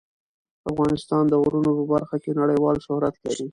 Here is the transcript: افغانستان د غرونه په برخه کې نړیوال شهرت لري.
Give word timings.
افغانستان 0.71 1.23
د 1.29 1.33
غرونه 1.43 1.69
په 1.77 1.83
برخه 1.93 2.15
کې 2.23 2.37
نړیوال 2.41 2.77
شهرت 2.85 3.15
لري. 3.25 3.45